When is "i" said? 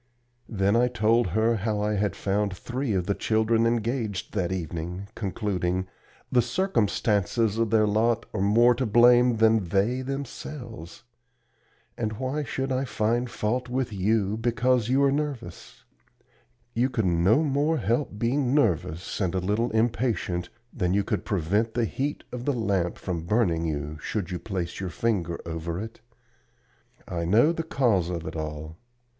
0.75-0.87, 1.79-1.93, 12.71-12.83, 27.07-27.23